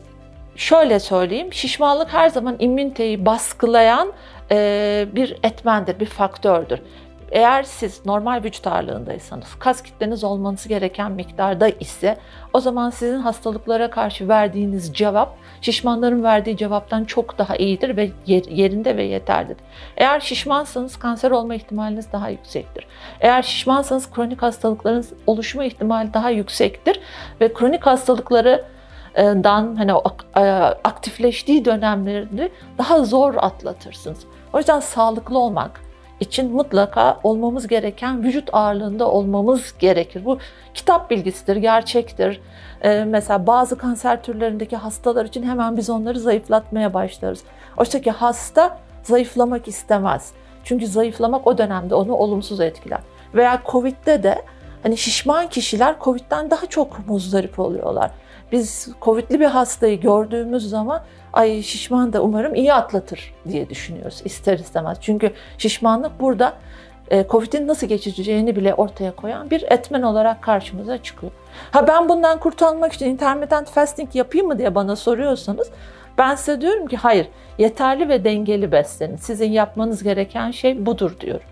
şöyle 0.55 0.99
söyleyeyim, 0.99 1.53
şişmanlık 1.53 2.13
her 2.13 2.29
zaman 2.29 2.55
immüniteyi 2.59 3.25
baskılayan 3.25 4.13
e, 4.51 5.05
bir 5.11 5.37
etmendir, 5.43 5.99
bir 5.99 6.05
faktördür. 6.05 6.79
Eğer 7.31 7.63
siz 7.63 8.05
normal 8.05 8.43
vücut 8.43 8.67
ağırlığındaysanız, 8.67 9.55
kas 9.59 9.83
kitleniz 9.83 10.23
olmanız 10.23 10.67
gereken 10.67 11.11
miktarda 11.11 11.69
ise 11.69 12.17
o 12.53 12.59
zaman 12.59 12.89
sizin 12.89 13.19
hastalıklara 13.19 13.89
karşı 13.89 14.27
verdiğiniz 14.27 14.93
cevap 14.93 15.37
şişmanların 15.61 16.23
verdiği 16.23 16.57
cevaptan 16.57 17.03
çok 17.03 17.37
daha 17.37 17.55
iyidir 17.55 17.97
ve 17.97 18.11
yerinde 18.25 18.97
ve 18.97 19.03
yeterlidir. 19.03 19.57
Eğer 19.97 20.19
şişmansanız 20.19 20.99
kanser 20.99 21.31
olma 21.31 21.55
ihtimaliniz 21.55 22.11
daha 22.11 22.29
yüksektir. 22.29 22.87
Eğer 23.21 23.41
şişmansanız 23.41 24.11
kronik 24.11 24.41
hastalıkların 24.41 25.05
oluşma 25.27 25.63
ihtimali 25.63 26.13
daha 26.13 26.29
yüksektir 26.29 26.99
ve 27.41 27.53
kronik 27.53 27.85
hastalıkları 27.85 28.65
dan 29.17 29.75
hani 29.75 29.91
e, 30.35 30.41
aktifleştiği 30.83 31.65
dönemleri 31.65 32.51
daha 32.77 33.03
zor 33.03 33.33
atlatırsınız. 33.37 34.19
O 34.53 34.57
yüzden 34.57 34.79
sağlıklı 34.79 35.39
olmak, 35.39 35.81
için 36.19 36.51
mutlaka 36.51 37.19
olmamız 37.23 37.67
gereken 37.67 38.23
vücut 38.23 38.49
ağırlığında 38.53 39.11
olmamız 39.11 39.73
gerekir. 39.79 40.25
Bu 40.25 40.37
kitap 40.73 41.09
bilgisidir, 41.09 41.55
gerçektir. 41.55 42.41
Ee, 42.81 43.03
mesela 43.03 43.47
bazı 43.47 43.77
kanser 43.77 44.23
türlerindeki 44.23 44.75
hastalar 44.77 45.25
için 45.25 45.43
hemen 45.43 45.77
biz 45.77 45.89
onları 45.89 46.19
zayıflatmaya 46.19 46.93
başlarız. 46.93 47.43
Oysa 47.77 48.01
ki 48.01 48.11
hasta 48.11 48.77
zayıflamak 49.03 49.67
istemez. 49.67 50.31
Çünkü 50.63 50.87
zayıflamak 50.87 51.47
o 51.47 51.57
dönemde 51.57 51.95
onu 51.95 52.13
olumsuz 52.13 52.59
etkiler. 52.59 52.99
Veya 53.33 53.61
Covid'de 53.71 54.23
de 54.23 54.41
hani 54.83 54.97
şişman 54.97 55.47
kişiler 55.47 55.95
Covid'den 56.01 56.51
daha 56.51 56.65
çok 56.65 57.07
muzdarip 57.07 57.59
oluyorlar. 57.59 58.11
Biz 58.51 58.89
Covid'li 59.01 59.39
bir 59.39 59.45
hastayı 59.45 60.01
gördüğümüz 60.01 60.69
zaman 60.69 61.01
ay 61.33 61.61
şişman 61.61 62.13
da 62.13 62.23
umarım 62.23 62.55
iyi 62.55 62.73
atlatır 62.73 63.33
diye 63.47 63.69
düşünüyoruz 63.69 64.21
ister 64.25 64.59
istemez. 64.59 64.97
Çünkü 65.01 65.31
şişmanlık 65.57 66.19
burada 66.19 66.53
e, 67.11 67.25
Covid'in 67.29 67.67
nasıl 67.67 67.87
geçeceğini 67.87 68.55
bile 68.55 68.73
ortaya 68.73 69.15
koyan 69.15 69.49
bir 69.49 69.61
etmen 69.61 70.01
olarak 70.01 70.41
karşımıza 70.41 70.97
çıkıyor. 70.97 71.31
Ha 71.71 71.87
ben 71.87 72.09
bundan 72.09 72.39
kurtulmak 72.39 72.93
için 72.93 73.05
intermittent 73.05 73.69
fasting 73.69 74.15
yapayım 74.15 74.47
mı 74.47 74.59
diye 74.59 74.75
bana 74.75 74.95
soruyorsanız 74.95 75.71
ben 76.17 76.35
size 76.35 76.61
diyorum 76.61 76.87
ki 76.87 76.97
hayır 76.97 77.27
yeterli 77.57 78.09
ve 78.09 78.23
dengeli 78.23 78.71
beslenin. 78.71 79.15
Sizin 79.15 79.51
yapmanız 79.51 80.03
gereken 80.03 80.51
şey 80.51 80.85
budur 80.85 81.19
diyorum. 81.19 81.47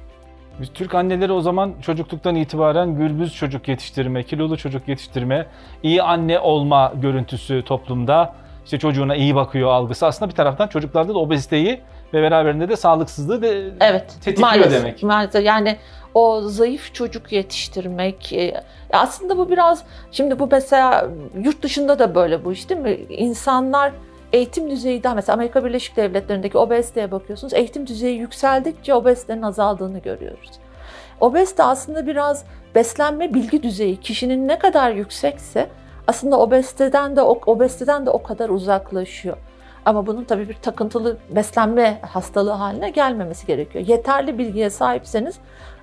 Biz 0.61 0.73
Türk 0.73 0.95
anneleri 0.95 1.31
o 1.31 1.41
zaman 1.41 1.73
çocukluktan 1.81 2.35
itibaren 2.35 2.95
gürbüz 2.95 3.35
çocuk 3.35 3.67
yetiştirme, 3.67 4.23
kilolu 4.23 4.57
çocuk 4.57 4.87
yetiştirme, 4.87 5.47
iyi 5.83 6.03
anne 6.03 6.39
olma 6.39 6.93
görüntüsü 6.95 7.63
toplumda 7.65 8.33
işte 8.65 8.79
çocuğuna 8.79 9.15
iyi 9.15 9.35
bakıyor 9.35 9.69
algısı 9.69 10.05
aslında 10.05 10.31
bir 10.31 10.35
taraftan 10.35 10.67
çocuklarda 10.67 11.13
da 11.13 11.19
obeziteyi 11.19 11.81
ve 12.13 12.21
beraberinde 12.21 12.69
de 12.69 12.75
sağlıksızlığı 12.75 13.41
de 13.41 13.71
evet, 13.79 14.07
tetikliyor 14.21 14.49
maalesef, 14.49 14.81
demek. 14.81 15.03
Maalesef 15.03 15.45
yani 15.45 15.77
o 16.13 16.41
zayıf 16.41 16.93
çocuk 16.93 17.31
yetiştirmek 17.31 18.33
e, 18.33 18.61
aslında 18.93 19.37
bu 19.37 19.49
biraz 19.49 19.83
şimdi 20.11 20.39
bu 20.39 20.47
mesela 20.51 21.07
yurt 21.43 21.61
dışında 21.61 21.99
da 21.99 22.15
böyle 22.15 22.45
bu 22.45 22.51
iş 22.51 22.69
değil 22.69 22.81
mi? 22.81 22.97
İnsanlar 23.09 23.91
eğitim 24.33 24.69
düzeyi 24.71 25.03
daha 25.03 25.15
mesela 25.15 25.33
Amerika 25.33 25.65
Birleşik 25.65 25.97
Devletleri'ndeki 25.97 26.57
obeziteye 26.57 27.11
bakıyorsunuz. 27.11 27.53
Eğitim 27.53 27.87
düzeyi 27.87 28.19
yükseldikçe 28.19 28.93
obezitenin 28.93 29.41
azaldığını 29.41 29.99
görüyoruz. 29.99 30.51
Obezite 31.19 31.63
aslında 31.63 32.07
biraz 32.07 32.45
beslenme 32.75 33.33
bilgi 33.33 33.63
düzeyi 33.63 33.97
kişinin 33.97 34.47
ne 34.47 34.59
kadar 34.59 34.91
yüksekse 34.91 35.69
aslında 36.07 36.39
obeziteden 36.39 37.15
de 37.15 37.21
obeziteden 37.21 38.05
de 38.05 38.09
o 38.09 38.23
kadar 38.23 38.49
uzaklaşıyor. 38.49 39.37
Ama 39.85 40.07
bunun 40.07 40.23
tabii 40.23 40.49
bir 40.49 40.53
takıntılı 40.53 41.17
beslenme 41.29 41.99
hastalığı 42.01 42.51
haline 42.51 42.89
gelmemesi 42.89 43.47
gerekiyor. 43.47 43.87
Yeterli 43.87 44.37
bilgiye 44.37 44.69
sahipseniz 44.69 45.35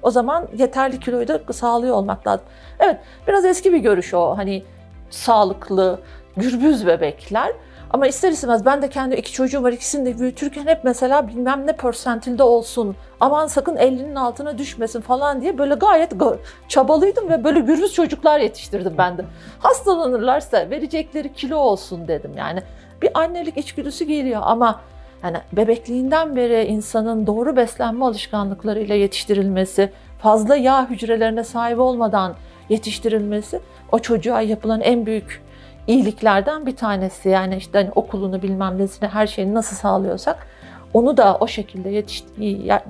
o 0.03 0.11
zaman 0.11 0.49
yeterli 0.57 1.01
kiloyu 1.01 1.29
da 1.29 1.53
sağlıyor 1.53 1.97
olmak 1.97 2.27
lazım. 2.27 2.47
Evet 2.81 2.97
biraz 3.29 3.45
eski 3.45 3.73
bir 3.73 3.79
görüş 3.79 4.15
o 4.15 4.37
hani 4.37 4.65
sağlıklı, 5.11 6.01
gürbüz 6.37 6.87
bebekler. 6.87 7.53
Ama 7.93 8.07
ister 8.07 8.33
istemez 8.33 8.65
ben 8.65 8.83
de 8.83 8.89
kendi 8.91 9.15
iki 9.15 9.33
çocuğum 9.33 9.63
var 9.63 9.73
ikisini 9.73 10.07
de 10.07 10.19
büyütürken 10.19 10.67
hep 10.67 10.85
mesela 10.85 11.29
bilmem 11.29 11.67
ne 11.67 11.73
persentilde 11.73 12.43
olsun. 12.43 12.97
Aman 13.21 13.47
sakın 13.47 13.77
50'nin 13.77 14.15
altına 14.15 14.59
düşmesin 14.59 15.01
falan 15.01 15.41
diye 15.41 15.59
böyle 15.59 15.75
gayet 15.75 16.13
ga- 16.13 16.39
çabalıydım 16.69 17.29
ve 17.29 17.45
böyle 17.45 17.61
gürbüz 17.61 17.95
çocuklar 17.95 18.41
yetiştirdim 18.41 18.95
ben 18.99 19.19
de. 19.19 19.25
Hastalanırlarsa 19.59 20.71
verecekleri 20.71 21.33
kilo 21.33 21.57
olsun 21.57 22.09
dedim 22.09 22.33
yani. 22.37 22.63
Bir 23.03 23.11
annelik 23.15 23.57
içgüdüsü 23.57 24.05
geliyor 24.05 24.41
ama 24.45 24.81
yani 25.25 25.37
bebekliğinden 25.53 26.37
beri 26.37 26.65
insanın 26.65 27.27
doğru 27.27 27.57
beslenme 27.57 28.05
alışkanlıklarıyla 28.05 28.95
yetiştirilmesi, 28.95 29.93
fazla 30.19 30.57
yağ 30.57 30.91
hücrelerine 30.91 31.45
sahip 31.45 31.79
olmadan 31.79 32.35
yetiştirilmesi 32.69 33.61
o 33.93 33.99
çocuğa 33.99 34.41
yapılan 34.41 34.81
en 34.81 35.07
büyük 35.07 35.42
iyiliklerden 35.87 36.67
bir 36.67 36.77
tanesi. 36.77 37.29
Yani 37.29 37.57
işte 37.57 37.79
hani 37.79 37.91
okulunu 37.95 38.43
bilmem 38.43 38.79
nesini 38.79 39.09
her 39.09 39.27
şeyini 39.27 39.55
nasıl 39.55 39.77
sağlıyorsak 39.77 40.47
onu 40.95 41.17
da 41.17 41.37
o 41.41 41.47
şekilde 41.47 41.91
yetiş 41.91 42.25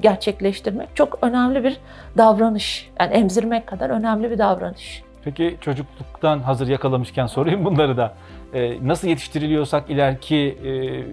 gerçekleştirmek 0.01 0.89
çok 0.97 1.19
önemli 1.23 1.65
bir 1.65 1.77
davranış. 2.19 2.91
Yani 3.01 3.15
emzirmek 3.15 3.67
kadar 3.67 3.91
önemli 3.91 4.31
bir 4.31 4.39
davranış. 4.39 5.03
Peki 5.25 5.57
çocukluktan 5.61 6.39
hazır 6.39 6.69
yakalamışken 6.69 7.27
sorayım 7.27 7.65
bunları 7.65 7.97
da. 7.97 8.15
Ee, 8.55 8.89
nasıl 8.89 9.09
yetiştiriliyorsak 9.09 9.91
ileriki 9.91 10.37
e, 10.37 10.71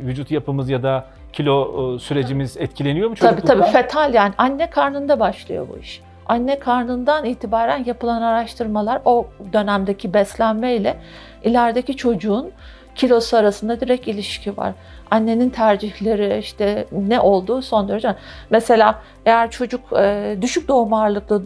vücut 0.08 0.32
yapımız 0.32 0.70
ya 0.70 0.84
da 0.84 1.06
kilo 1.34 1.96
e, 1.96 2.00
sürecimiz 2.00 2.58
etkileniyor 2.58 3.10
mu 3.10 3.16
Tabii 3.16 3.30
çocukluktan? 3.30 3.60
tabii 3.62 3.72
fetal 3.72 4.14
yani 4.14 4.34
anne 4.38 4.70
karnında 4.70 5.20
başlıyor 5.20 5.68
bu 5.74 5.78
iş. 5.78 6.02
Anne 6.30 6.60
karnından 6.60 7.26
itibaren 7.26 7.84
yapılan 7.86 8.22
araştırmalar 8.22 9.02
o 9.06 9.28
dönemdeki 9.54 10.14
beslenmeyle 10.14 11.00
ilerideki 11.44 11.98
çocuğun 11.98 12.52
kilosu 12.96 13.38
arasında 13.38 13.80
direkt 13.80 14.08
ilişki 14.08 14.58
var. 14.58 14.74
Annenin 15.12 15.50
tercihleri 15.50 16.38
işte 16.38 16.88
ne 16.92 17.20
olduğu 17.20 17.62
son 17.62 17.88
derece. 17.88 18.16
Mesela 18.50 19.02
eğer 19.26 19.52
çocuk 19.52 19.82
e, 19.98 20.38
düşük 20.42 20.68
doğum 20.68 20.94
ağırlıklı 20.94 21.44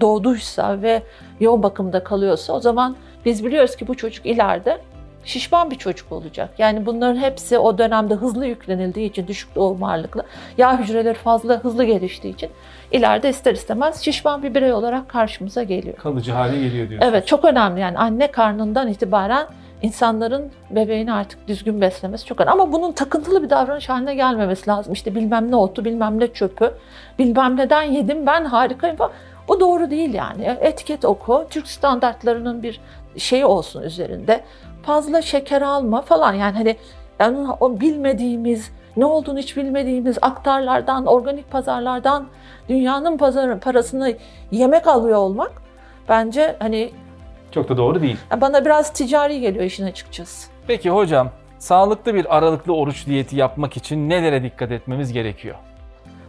doğduysa 0.00 0.82
ve 0.82 1.02
yoğun 1.40 1.62
bakımda 1.62 2.04
kalıyorsa 2.04 2.52
o 2.52 2.60
zaman 2.60 2.96
biz 3.24 3.44
biliyoruz 3.44 3.76
ki 3.76 3.88
bu 3.88 3.94
çocuk 3.94 4.26
ileride 4.26 4.78
şişman 5.24 5.70
bir 5.70 5.76
çocuk 5.76 6.12
olacak. 6.12 6.50
Yani 6.58 6.86
bunların 6.86 7.20
hepsi 7.20 7.58
o 7.58 7.78
dönemde 7.78 8.14
hızlı 8.14 8.46
yüklenildiği 8.46 9.10
için 9.10 9.26
düşük 9.26 9.54
doğum 9.54 9.84
ağırlıklı 9.84 10.24
yağ 10.58 10.78
hücreleri 10.78 11.14
fazla 11.14 11.64
hızlı 11.64 11.84
geliştiği 11.84 12.34
için 12.34 12.50
ileride 12.92 13.28
ister 13.28 13.52
istemez 13.52 14.00
şişman 14.00 14.42
bir 14.42 14.54
birey 14.54 14.72
olarak 14.72 15.08
karşımıza 15.08 15.62
geliyor. 15.62 15.96
Kalıcı 15.96 16.32
hale 16.32 16.56
geliyor 16.56 16.88
diyorsun. 16.88 17.08
Evet 17.08 17.26
çok 17.26 17.44
önemli 17.44 17.80
yani 17.80 17.98
anne 17.98 18.30
karnından 18.30 18.88
itibaren 18.88 19.46
insanların 19.82 20.50
bebeğini 20.70 21.12
artık 21.12 21.48
düzgün 21.48 21.80
beslemesi 21.80 22.26
çok 22.26 22.40
önemli. 22.40 22.52
Ama 22.52 22.72
bunun 22.72 22.92
takıntılı 22.92 23.42
bir 23.42 23.50
davranış 23.50 23.88
haline 23.88 24.14
gelmemesi 24.14 24.70
lazım. 24.70 24.92
İşte 24.92 25.14
bilmem 25.14 25.50
ne 25.50 25.56
otu, 25.56 25.84
bilmem 25.84 26.20
ne 26.20 26.26
çöpü, 26.26 26.70
bilmem 27.18 27.56
neden 27.56 27.82
yedim 27.82 28.26
ben 28.26 28.44
harikayım 28.44 28.96
falan. 28.96 29.12
O 29.48 29.60
doğru 29.60 29.90
değil 29.90 30.14
yani. 30.14 30.56
Etiket 30.60 31.04
oku, 31.04 31.46
Türk 31.50 31.68
standartlarının 31.68 32.62
bir 32.62 32.80
şeyi 33.16 33.46
olsun 33.46 33.82
üzerinde. 33.82 34.40
Fazla 34.86 35.22
şeker 35.22 35.62
alma 35.62 36.02
falan 36.02 36.32
yani 36.34 36.56
hani 36.56 36.76
yani 37.20 37.52
o 37.60 37.80
bilmediğimiz, 37.80 38.70
ne 38.96 39.04
olduğunu 39.04 39.38
hiç 39.38 39.56
bilmediğimiz 39.56 40.18
aktarlardan, 40.22 41.06
organik 41.06 41.50
pazarlardan 41.50 42.26
dünyanın 42.68 43.16
pazarı 43.18 43.60
parasını 43.60 44.16
yemek 44.50 44.86
alıyor 44.86 45.18
olmak 45.18 45.52
bence 46.08 46.56
hani 46.58 46.90
Çok 47.50 47.68
da 47.68 47.76
doğru 47.76 48.02
değil. 48.02 48.16
bana 48.40 48.64
biraz 48.64 48.92
ticari 48.92 49.40
geliyor 49.40 49.64
işin 49.64 49.86
açıkçası. 49.86 50.48
Peki 50.66 50.90
hocam, 50.90 51.30
sağlıklı 51.58 52.14
bir 52.14 52.36
aralıklı 52.36 52.74
oruç 52.74 53.06
diyeti 53.06 53.36
yapmak 53.36 53.76
için 53.76 54.08
nelere 54.08 54.42
dikkat 54.42 54.70
etmemiz 54.70 55.12
gerekiyor? 55.12 55.56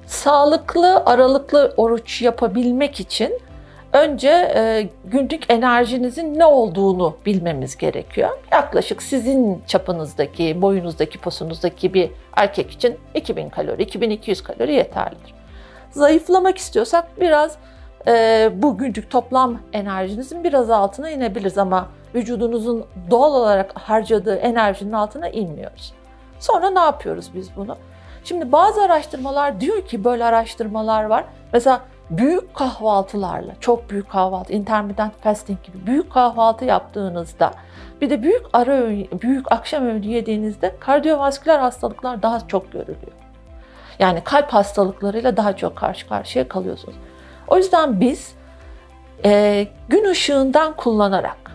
Sağlıklı 0.06 1.04
aralıklı 1.06 1.74
oruç 1.78 2.22
yapabilmek 2.22 3.00
için 3.00 3.40
önce 3.96 4.30
e, 4.30 4.90
günlük 5.06 5.52
enerjinizin 5.52 6.40
ne 6.40 6.46
olduğunu 6.46 7.18
bilmemiz 7.26 7.78
gerekiyor. 7.78 8.30
Yaklaşık 8.52 9.04
sizin 9.04 9.64
çapınızdaki, 9.68 10.62
boyunuzdaki, 10.62 11.18
posunuzdaki 11.18 11.94
bir 11.94 12.12
erkek 12.36 12.72
için 12.72 12.98
2000 13.14 13.50
kalori, 13.50 13.84
2200 13.84 14.44
kalori 14.44 14.74
yeterlidir. 14.74 15.34
Zayıflamak 15.92 16.58
istiyorsak 16.58 17.22
biraz 17.22 17.58
e, 18.08 18.50
bu 18.56 18.78
günlük 18.78 19.12
toplam 19.12 19.60
enerjinizin 19.74 20.44
biraz 20.44 20.70
altına 20.70 21.10
inebiliriz 21.10 21.58
ama 21.58 21.88
vücudunuzun 22.16 22.86
doğal 23.12 23.34
olarak 23.34 23.80
harcadığı 23.80 24.36
enerjinin 24.36 24.94
altına 24.94 25.30
inmiyoruz. 25.30 25.94
Sonra 26.40 26.70
ne 26.70 26.80
yapıyoruz 26.80 27.32
biz 27.36 27.56
bunu? 27.56 27.78
Şimdi 28.24 28.52
bazı 28.52 28.82
araştırmalar 28.82 29.62
diyor 29.62 29.86
ki 29.86 30.04
böyle 30.04 30.26
araştırmalar 30.26 31.04
var. 31.04 31.24
Mesela 31.54 31.82
büyük 32.10 32.56
kahvaltılarla, 32.56 33.52
çok 33.60 33.90
büyük 33.90 34.10
kahvaltı, 34.10 34.54
intermittent 34.54 35.14
fasting 35.24 35.64
gibi 35.64 35.86
büyük 35.86 36.12
kahvaltı 36.12 36.66
yaptığınızda 36.66 37.52
bir 38.02 38.10
de 38.10 38.24
büyük 38.24 38.46
ara 38.54 38.72
öğün, 38.72 39.10
büyük 39.22 39.52
akşam 39.52 39.86
öğünü 39.86 40.06
yediğinizde 40.06 40.76
kardiyovasküler 40.80 41.60
hastalıklar 41.60 42.22
daha 42.22 42.48
çok 42.48 42.72
görülüyor. 42.72 43.12
Yani 44.00 44.24
kalp 44.24 44.54
hastalıklarıyla 44.54 45.38
daha 45.38 45.56
çok 45.56 45.76
karşı 45.76 46.08
karşıya 46.08 46.48
kalıyorsunuz. 46.48 46.96
O 47.48 47.58
yüzden 47.58 48.02
biz 48.02 48.34
e, 49.26 49.68
gün 49.90 50.10
ışığından 50.10 50.76
kullanarak 50.76 51.52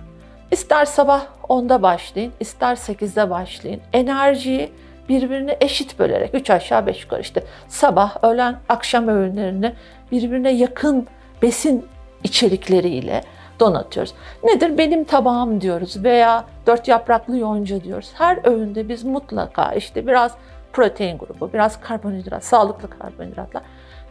ister 0.51 0.85
sabah 0.85 1.27
10'da 1.49 1.83
başlayın, 1.83 2.33
ister 2.41 2.77
8'de 2.77 3.31
başlayın. 3.31 3.81
Enerjiyi 3.93 4.73
birbirine 5.09 5.57
eşit 5.61 5.99
bölerek 5.99 6.35
3 6.35 6.51
aşağı 6.51 6.87
5 6.87 7.03
yukarı 7.03 7.21
işte 7.21 7.45
sabah, 7.69 8.25
öğlen, 8.25 8.57
akşam 8.69 9.09
öğünlerini 9.09 9.75
birbirine 10.13 10.51
yakın 10.51 11.07
besin 11.43 11.87
içerikleriyle 12.25 13.23
donatıyoruz. 13.61 14.15
Nedir? 14.45 14.79
Benim 14.79 15.05
tabağım 15.05 15.61
diyoruz 15.61 16.05
veya 16.05 16.45
dört 16.67 16.89
yapraklı 16.89 17.39
yonca 17.39 17.85
diyoruz. 17.85 18.11
Her 18.15 18.39
öğünde 18.45 18.89
biz 18.89 19.05
mutlaka 19.05 19.73
işte 19.73 20.07
biraz 20.07 20.33
protein 20.73 21.19
grubu, 21.19 21.53
biraz 21.53 21.81
karbonhidrat, 21.81 22.45
sağlıklı 22.45 22.91
karbonhidratlar, 22.91 23.63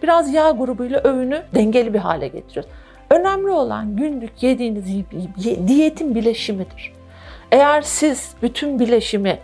biraz 0.04 0.34
yağ 0.34 0.52
grubuyla 0.52 1.02
öğünü 1.04 1.44
dengeli 1.56 1.94
bir 1.94 2.00
hale 2.00 2.28
getiriyoruz. 2.28 2.72
Önemli 3.10 3.52
olan 3.52 3.96
günlük 3.96 4.44
yediğiniz 4.44 4.86
diyetin 5.68 6.16
bileşimidir. 6.16 6.94
Eğer 7.52 7.82
siz 7.82 8.34
bütün 8.42 8.80
bileşimi 8.80 9.40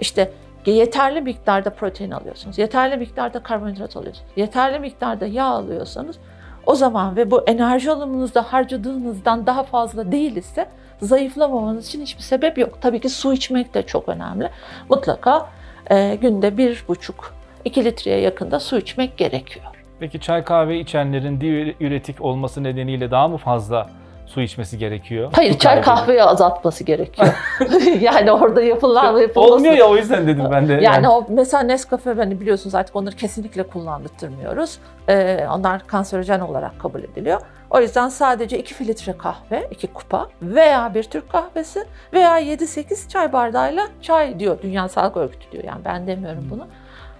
işte 0.00 0.30
yeterli 0.70 1.20
miktarda 1.20 1.70
protein 1.70 2.10
alıyorsunuz, 2.10 2.58
yeterli 2.58 2.96
miktarda 2.96 3.42
karbonhidrat 3.42 3.96
alıyorsunuz, 3.96 4.30
yeterli 4.36 4.78
miktarda 4.78 5.26
yağ 5.26 5.44
alıyorsanız 5.44 6.18
o 6.66 6.74
zaman 6.74 7.16
ve 7.16 7.30
bu 7.30 7.44
enerji 7.46 7.90
alımınızda 7.90 8.42
harcadığınızdan 8.42 9.46
daha 9.46 9.62
fazla 9.62 10.12
değil 10.12 10.36
ise 10.36 10.66
zayıflamamanız 11.02 11.88
için 11.88 12.02
hiçbir 12.02 12.22
sebep 12.22 12.58
yok. 12.58 12.78
Tabii 12.80 13.00
ki 13.00 13.08
su 13.08 13.32
içmek 13.32 13.74
de 13.74 13.82
çok 13.82 14.08
önemli. 14.08 14.50
Mutlaka 14.88 15.46
e, 15.90 16.14
günde 16.14 16.58
bir 16.58 16.84
buçuk, 16.88 17.34
iki 17.64 17.84
litreye 17.84 18.20
yakında 18.20 18.60
su 18.60 18.78
içmek 18.78 19.16
gerekiyor. 19.16 19.66
Peki 20.00 20.20
çay 20.20 20.44
kahve 20.44 20.78
içenlerin 20.78 21.40
diüretik 21.40 22.20
olması 22.20 22.62
nedeniyle 22.62 23.10
daha 23.10 23.28
mı 23.28 23.36
fazla 23.36 23.90
su 24.26 24.40
içmesi 24.40 24.78
gerekiyor? 24.78 25.30
Hayır, 25.36 25.52
su 25.52 25.58
çay 25.58 25.82
kahveyi 25.82 26.22
azaltması 26.22 26.84
gerekiyor. 26.84 27.34
yani 28.00 28.32
orada 28.32 28.62
yapılan 28.62 29.20
yapılması... 29.20 29.54
Olmuyor 29.54 29.74
ya 29.74 29.88
o 29.88 29.96
yüzden 29.96 30.26
dedim 30.26 30.44
ben 30.50 30.68
de. 30.68 30.72
Yani, 30.72 30.84
yani. 30.84 31.08
o 31.08 31.26
mesela 31.28 31.62
Nescafe 31.62 32.12
hani 32.12 32.40
biliyorsunuz 32.40 32.74
artık 32.74 32.96
onları 32.96 33.16
kesinlikle 33.16 33.62
kullandırtmıyoruz. 33.62 34.78
Ee, 35.08 35.46
onlar 35.50 35.86
kanserojen 35.86 36.40
olarak 36.40 36.80
kabul 36.80 37.00
ediliyor. 37.00 37.40
O 37.70 37.80
yüzden 37.80 38.08
sadece 38.08 38.58
2 38.58 38.74
filtre 38.74 39.18
kahve, 39.18 39.68
2 39.70 39.86
kupa 39.86 40.28
veya 40.42 40.94
bir 40.94 41.02
Türk 41.02 41.30
kahvesi 41.30 41.84
veya 42.12 42.40
7-8 42.40 43.08
çay 43.08 43.32
bardağıyla 43.32 43.88
çay 44.02 44.38
diyor 44.38 44.58
Dünya 44.62 44.88
Sağlık 44.88 45.16
Örgütü 45.16 45.52
diyor. 45.52 45.64
Yani 45.64 45.84
ben 45.84 46.06
demiyorum 46.06 46.48
bunu. 46.50 46.66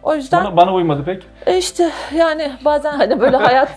O 0.02 0.14
yüzden 0.14 0.44
bana, 0.44 0.56
bana 0.56 0.74
uymadı 0.74 1.04
pek. 1.04 1.22
E 1.46 1.58
işte 1.58 1.90
yani 2.14 2.52
bazen 2.64 2.92
hani 2.92 3.20
böyle 3.20 3.36
hayat 3.50 3.70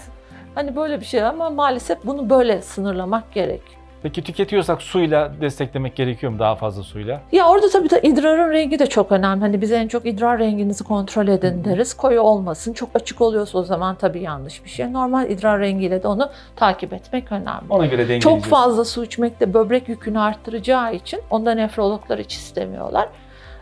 hani 0.58 0.76
böyle 0.76 1.00
bir 1.00 1.06
şey 1.06 1.24
ama 1.24 1.50
maalesef 1.50 1.98
bunu 2.06 2.30
böyle 2.30 2.62
sınırlamak 2.62 3.32
gerek. 3.34 3.62
Peki 4.04 4.24
tüketiyorsak 4.24 4.82
suyla 4.82 5.32
desteklemek 5.42 5.96
gerekiyor 5.96 6.32
mu 6.32 6.40
daha 6.40 6.56
fazla 6.56 6.84
suyla? 6.84 7.22
Ya 7.32 7.48
orada 7.48 7.70
tabii 7.70 7.90
de 7.90 8.02
idrarın 8.02 8.52
rengi 8.52 8.80
de 8.80 8.88
çok 8.88 9.12
önemli. 9.12 9.42
Hani 9.42 9.62
biz 9.62 9.72
en 9.72 9.88
çok 9.88 10.06
idrar 10.06 10.40
renginizi 10.40 10.84
kontrol 10.84 11.28
edin 11.28 11.64
deriz. 11.64 11.94
Koyu 11.94 12.22
olmasın. 12.22 12.74
Çok 12.74 12.90
açık 12.96 13.22
oluyorsa 13.22 13.58
o 13.58 13.64
zaman 13.64 13.96
tabii 13.96 14.22
yanlış 14.22 14.64
bir 14.66 14.70
şey. 14.70 14.94
Normal 14.94 15.30
idrar 15.30 15.60
rengiyle 15.60 16.04
de 16.04 16.08
onu 16.08 16.30
takip 16.56 16.94
etmek 16.94 17.32
önemli. 17.32 17.66
Ona 17.70 17.86
göre 17.86 18.02
dengeleyeceğiz. 18.02 18.24
Çok 18.24 18.44
fazla 18.44 18.86
su 18.86 19.04
içmek 19.04 19.40
de 19.40 19.54
böbrek 19.54 19.90
yükünü 19.90 20.20
arttıracağı 20.20 20.96
için 20.96 21.20
onda 21.30 21.52
nefrologlar 21.52 22.20
hiç 22.20 22.34
istemiyorlar 22.36 23.10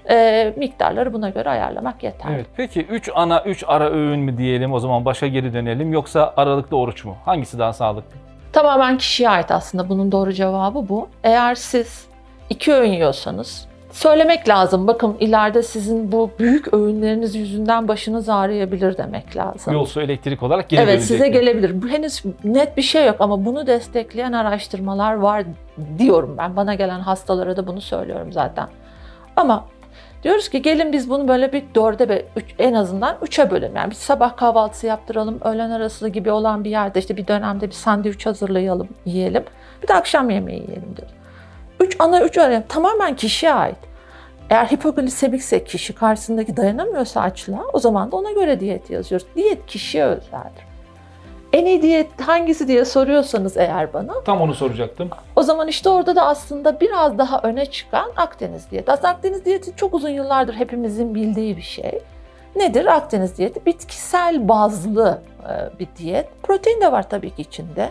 e, 0.10 0.54
miktarları 0.58 1.14
buna 1.14 1.30
göre 1.30 1.50
ayarlamak 1.50 2.04
yeterli. 2.04 2.34
Evet. 2.36 2.46
Peki 2.58 2.82
3 2.82 3.10
ana 3.16 3.44
3 3.44 3.64
ara 3.68 3.90
öğün 3.90 4.20
mü 4.20 4.38
diyelim 4.38 4.74
o 4.74 4.80
zaman 4.80 5.06
başa 5.06 5.28
geri 5.28 5.54
dönelim 5.54 5.94
yoksa 5.94 6.34
aralıklı 6.38 6.78
oruç 6.78 7.06
mu? 7.06 7.16
Hangisi 7.26 7.60
daha 7.60 7.74
sağlıklı? 7.74 8.18
Tamamen 8.54 8.98
kişiye 8.98 9.30
ait 9.30 9.52
aslında 9.52 9.90
bunun 9.90 10.12
doğru 10.12 10.34
cevabı 10.34 10.90
bu. 10.90 11.08
Eğer 11.24 11.56
siz 11.56 12.06
iki 12.50 12.74
öğün 12.74 12.92
yiyorsanız 12.92 13.68
söylemek 13.92 14.50
lazım. 14.50 14.88
Bakın 14.88 15.18
ileride 15.20 15.64
sizin 15.64 16.12
bu 16.12 16.32
büyük 16.40 16.74
öğünleriniz 16.74 17.36
yüzünden 17.36 17.88
başınız 17.88 18.30
ağrıyabilir 18.30 18.98
demek 18.98 19.36
lazım. 19.38 19.74
Yol 19.74 19.86
su 19.86 20.02
elektrik 20.02 20.44
olarak 20.44 20.70
geri 20.70 20.82
Evet 20.82 21.04
size 21.04 21.26
mi? 21.28 21.32
gelebilir. 21.32 21.82
Bu 21.82 21.88
henüz 21.88 22.24
net 22.44 22.78
bir 22.78 22.82
şey 22.82 23.06
yok 23.06 23.16
ama 23.20 23.46
bunu 23.46 23.68
destekleyen 23.68 24.32
araştırmalar 24.32 25.14
var 25.14 25.44
diyorum 25.98 26.36
ben. 26.38 26.56
Bana 26.56 26.76
gelen 26.76 27.00
hastalara 27.00 27.58
da 27.58 27.68
bunu 27.68 27.82
söylüyorum 27.82 28.34
zaten. 28.34 28.68
Ama 29.36 29.66
diyoruz 30.25 30.50
ki 30.50 30.62
gelin 30.62 30.94
biz 30.94 31.10
bunu 31.10 31.27
böyle 31.27 31.53
bir 31.53 31.63
dörde 31.75 32.10
ve 32.10 32.25
üç, 32.36 32.46
en 32.60 32.74
azından 32.74 33.17
üçe 33.22 33.51
bölelim. 33.51 33.75
Yani 33.75 33.89
bir 33.89 33.96
sabah 33.96 34.38
kahvaltısı 34.38 34.88
yaptıralım, 34.88 35.39
öğlen 35.44 35.70
arası 35.70 36.10
gibi 36.10 36.32
olan 36.32 36.63
bir 36.63 36.70
yerde 36.70 37.00
işte 37.00 37.17
bir 37.17 37.27
dönemde 37.27 37.67
bir 37.67 37.74
sandviç 37.74 38.25
hazırlayalım, 38.25 38.88
yiyelim. 39.05 39.44
Bir 39.84 39.88
de 39.88 39.94
akşam 39.94 40.29
yemeği 40.29 40.62
yiyelim 40.62 40.96
diyoruz. 40.98 41.15
Üç 41.79 41.96
ana 42.00 42.22
üç 42.22 42.38
öğün 42.38 42.62
tamamen 42.62 43.15
kişiye 43.15 43.53
ait. 43.53 43.77
Eğer 44.50 44.65
hipoglisemikse 44.65 45.63
kişi 45.63 45.94
karşısındaki 45.94 46.58
dayanamıyorsa 46.58 47.22
açlığa 47.22 47.63
o 47.74 47.79
zaman 47.79 48.12
da 48.12 48.15
ona 48.15 48.32
göre 48.32 48.60
diyet 48.60 48.89
yazıyoruz. 48.89 49.27
Diyet 49.36 49.65
kişiye 49.65 50.05
özeldir. 50.05 50.75
En 51.56 51.66
iyi 51.66 51.82
diyet 51.82 52.22
hangisi 52.22 52.68
diye 52.68 52.86
soruyorsanız 52.86 53.58
eğer 53.58 53.94
bana 53.94 54.14
Tam 54.26 54.42
onu 54.42 54.54
soracaktım. 54.54 55.10
o 55.36 55.44
zaman 55.44 55.68
işte 55.68 55.90
orada 55.90 56.16
da 56.16 56.26
aslında 56.26 56.80
biraz 56.80 57.18
daha 57.18 57.40
öne 57.44 57.66
çıkan 57.66 58.12
Akdeniz 58.18 58.72
diyeti. 58.72 58.92
Aslında 58.92 59.10
Akdeniz 59.10 59.46
diyeti 59.46 59.76
çok 59.76 59.94
uzun 59.94 60.10
yıllardır 60.10 60.54
hepimizin 60.54 61.16
bildiği 61.16 61.58
bir 61.58 61.62
şey. 61.62 62.00
Nedir 62.56 62.86
Akdeniz 62.86 63.38
diyeti? 63.38 63.66
Bitkisel 63.66 64.48
bazlı 64.48 65.22
e, 65.44 65.80
bir 65.80 65.88
diyet. 65.98 66.30
Protein 66.44 66.82
de 66.82 66.92
var 66.92 67.10
tabii 67.10 67.36
ki 67.36 67.42
içinde. 67.42 67.90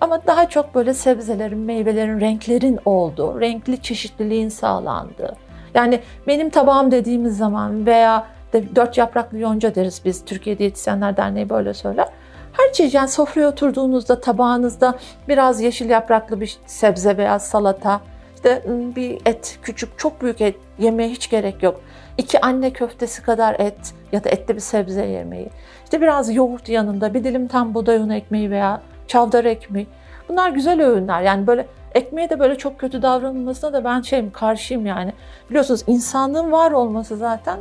Ama 0.00 0.26
daha 0.26 0.48
çok 0.48 0.74
böyle 0.74 0.94
sebzelerin, 0.94 1.58
meyvelerin, 1.58 2.20
renklerin 2.20 2.78
olduğu, 2.84 3.40
renkli 3.40 3.82
çeşitliliğin 3.82 4.48
sağlandığı. 4.48 5.36
Yani 5.74 6.00
benim 6.26 6.50
tabağım 6.50 6.90
dediğimiz 6.90 7.36
zaman 7.36 7.86
veya 7.86 8.26
de 8.52 8.76
dört 8.76 8.98
yapraklı 8.98 9.38
yonca 9.38 9.74
deriz 9.74 10.02
biz. 10.04 10.24
Türkiye 10.24 10.58
Diyetisyenler 10.58 11.16
Derneği 11.16 11.50
böyle 11.50 11.74
söyler. 11.74 12.08
Her 12.54 12.72
çeşit 12.72 12.94
yani 12.94 13.08
sofraya 13.08 13.48
oturduğunuzda 13.48 14.20
tabağınızda 14.20 14.98
biraz 15.28 15.60
yeşil 15.60 15.90
yapraklı 15.90 16.40
bir 16.40 16.58
sebze 16.66 17.16
veya 17.16 17.38
salata, 17.38 18.00
işte 18.34 18.62
ım, 18.68 18.96
bir 18.96 19.18
et, 19.26 19.58
küçük 19.62 19.98
çok 19.98 20.22
büyük 20.22 20.40
et 20.40 20.56
yemeye 20.78 21.08
hiç 21.08 21.30
gerek 21.30 21.62
yok. 21.62 21.80
İki 22.18 22.40
anne 22.40 22.72
köftesi 22.72 23.22
kadar 23.22 23.56
et 23.60 23.94
ya 24.12 24.24
da 24.24 24.28
etli 24.28 24.54
bir 24.54 24.60
sebze 24.60 25.06
yemeği. 25.06 25.50
İşte 25.84 26.00
biraz 26.00 26.34
yoğurt 26.34 26.68
yanında 26.68 27.14
bir 27.14 27.24
dilim 27.24 27.48
tam 27.48 27.74
buğday 27.74 27.96
unu 27.96 28.14
ekmeği 28.14 28.50
veya 28.50 28.82
çavdar 29.08 29.44
ekmeği. 29.44 29.86
Bunlar 30.28 30.50
güzel 30.50 30.82
öğünler. 30.86 31.22
Yani 31.22 31.46
böyle 31.46 31.66
ekmeğe 31.94 32.30
de 32.30 32.40
böyle 32.40 32.58
çok 32.58 32.78
kötü 32.78 33.02
davranılmasına 33.02 33.72
da 33.72 33.84
ben 33.84 34.00
şeyim 34.00 34.30
karşıyım 34.30 34.86
yani. 34.86 35.12
Biliyorsunuz 35.50 35.84
insanlığın 35.86 36.52
var 36.52 36.70
olması 36.72 37.16
zaten 37.16 37.58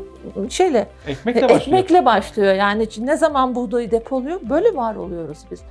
şeyle 0.49 0.87
Ekmek 1.07 1.35
de 1.35 1.41
başlıyor. 1.41 1.61
Ekmekle 1.61 2.05
başlıyor. 2.05 2.53
Yani 2.53 2.87
ne 2.97 3.17
zaman 3.17 3.55
buğdayı 3.55 3.91
depoluyor 3.91 4.39
böyle 4.49 4.75
var 4.75 4.95
oluyoruz 4.95 5.37
biz. 5.51 5.61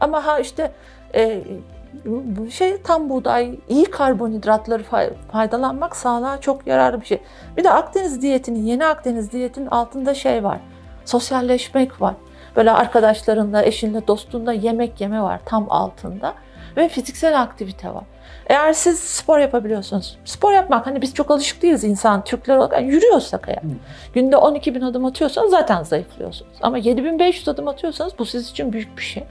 Ama 0.00 0.26
ha 0.26 0.38
işte 0.38 0.72
e, 1.14 1.42
şey 2.50 2.82
tam 2.82 3.08
buğday, 3.08 3.58
iyi 3.68 3.84
karbonhidratları 3.84 4.82
fay- 4.82 5.12
faydalanmak 5.32 5.96
sağlığa 5.96 6.40
çok 6.40 6.66
yararlı 6.66 7.00
bir 7.00 7.06
şey. 7.06 7.18
Bir 7.56 7.64
de 7.64 7.70
Akdeniz 7.70 8.22
diyetinin, 8.22 8.62
yeni 8.62 8.86
Akdeniz 8.86 9.32
diyetinin 9.32 9.66
altında 9.66 10.14
şey 10.14 10.44
var. 10.44 10.58
Sosyalleşmek 11.04 12.00
var. 12.00 12.14
Böyle 12.56 12.70
arkadaşlarınla, 12.70 13.62
eşinle, 13.62 14.06
dostunla 14.06 14.52
yemek 14.52 15.00
yeme 15.00 15.22
var 15.22 15.40
tam 15.44 15.66
altında. 15.70 16.34
Ve 16.76 16.88
fiziksel 16.88 17.42
aktivite 17.42 17.88
var. 17.88 18.04
Eğer 18.46 18.72
siz 18.72 18.98
spor 18.98 19.38
yapabiliyorsunuz, 19.38 20.18
spor 20.24 20.52
yapmak 20.52 20.86
hani 20.86 21.02
biz 21.02 21.14
çok 21.14 21.30
alışık 21.30 21.62
değiliz 21.62 21.84
insan, 21.84 22.24
Türkler 22.24 22.56
olarak 22.56 22.72
yani 22.72 22.88
yürüyorsak 22.88 23.44
eğer. 23.48 23.62
Günde 24.14 24.36
12 24.36 24.74
bin 24.74 24.80
adım 24.80 25.04
atıyorsanız 25.04 25.50
zaten 25.50 25.82
zayıflıyorsunuz. 25.82 26.52
Ama 26.62 26.78
7500 26.78 27.48
adım 27.48 27.68
atıyorsanız 27.68 28.18
bu 28.18 28.24
sizin 28.24 28.52
için 28.52 28.72
büyük 28.72 28.98
bir 28.98 29.02
şey. 29.02 29.24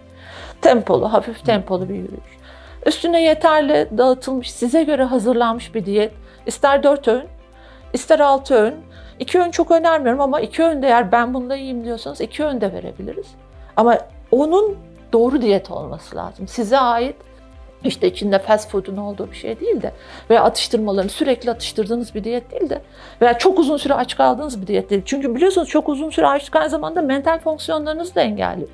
Tempolu, 0.62 1.14
hafif 1.14 1.46
tempolu 1.46 1.90
bir 1.90 1.96
yürüyüş. 1.96 2.38
Üstüne 2.86 3.22
yeterli 3.24 3.90
dağıtılmış, 3.98 4.52
size 4.52 4.84
göre 4.84 5.04
hazırlanmış 5.04 5.76
bir 5.76 5.86
diyet. 5.86 6.14
İster 6.46 6.84
4 6.84 7.08
öğün, 7.08 7.28
ister 7.94 8.20
6 8.20 8.56
öğün. 8.56 8.76
2 9.20 9.40
öğün 9.40 9.52
çok 9.52 9.72
önermiyorum 9.72 10.22
ama 10.22 10.42
2 10.42 10.64
öğün 10.64 10.82
de 10.82 10.88
eğer 10.88 11.12
ben 11.12 11.34
bunda 11.34 11.56
iyiyim 11.56 11.86
diyorsanız 11.86 12.22
2 12.22 12.44
öğün 12.44 12.62
de 12.62 12.74
verebiliriz. 12.74 13.28
Ama 13.78 13.98
onun 14.32 14.78
doğru 15.14 15.42
diyet 15.42 15.72
olması 15.72 16.16
lazım. 16.16 16.48
Size 16.48 16.80
ait 16.80 17.16
işte 17.86 18.08
içinde 18.08 18.40
fast 18.40 18.70
food'un 18.70 18.98
olduğu 18.98 19.32
bir 19.32 19.36
şey 19.36 19.60
değil 19.60 19.82
de 19.82 19.92
veya 20.30 20.44
atıştırmaların 20.44 21.08
sürekli 21.08 21.52
atıştırdığınız 21.52 22.16
bir 22.16 22.24
diyet 22.24 22.52
değil 22.52 22.70
de 22.70 22.82
veya 23.22 23.38
çok 23.38 23.60
uzun 23.60 23.78
süre 23.78 23.94
aç 23.94 24.18
kaldığınız 24.18 24.62
bir 24.62 24.68
diyet 24.68 24.90
değil. 24.90 25.02
Çünkü 25.06 25.36
biliyorsunuz 25.36 25.70
çok 25.70 25.90
uzun 25.90 26.10
süre 26.10 26.28
açlık 26.28 26.56
aynı 26.56 26.70
zamanda 26.70 27.02
mental 27.02 27.40
fonksiyonlarınızı 27.40 28.16
da 28.16 28.22
engelliyor. 28.22 28.70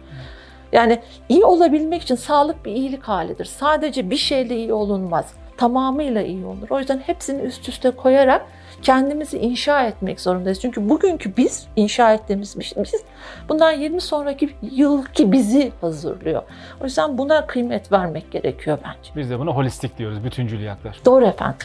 Yani 0.71 0.99
iyi 1.29 1.45
olabilmek 1.45 2.01
için 2.01 2.15
sağlık 2.15 2.65
bir 2.65 2.71
iyilik 2.71 3.03
halidir. 3.03 3.45
Sadece 3.45 4.09
bir 4.09 4.17
şeyle 4.17 4.55
iyi 4.55 4.73
olunmaz. 4.73 5.25
Tamamıyla 5.57 6.21
iyi 6.21 6.45
olur. 6.45 6.67
O 6.69 6.79
yüzden 6.79 6.97
hepsini 6.97 7.41
üst 7.41 7.69
üste 7.69 7.91
koyarak 7.91 8.45
kendimizi 8.81 9.37
inşa 9.37 9.83
etmek 9.83 10.21
zorundayız. 10.21 10.61
Çünkü 10.61 10.89
bugünkü 10.89 11.37
biz 11.37 11.67
inşa 11.75 12.13
ettiğimiz 12.13 12.63
şey, 12.63 12.83
biz 12.83 13.03
bundan 13.49 13.71
20 13.71 14.01
sonraki 14.01 14.49
yılki 14.61 15.31
bizi 15.31 15.71
hazırlıyor. 15.81 16.41
O 16.81 16.83
yüzden 16.83 17.17
buna 17.17 17.47
kıymet 17.47 17.91
vermek 17.91 18.31
gerekiyor 18.31 18.77
bence. 18.85 19.11
Biz 19.15 19.29
de 19.29 19.39
buna 19.39 19.51
holistik 19.51 19.97
diyoruz. 19.97 20.23
Bütüncül 20.23 20.59
yaklaş. 20.61 21.05
Doğru 21.05 21.25
efendim. 21.25 21.57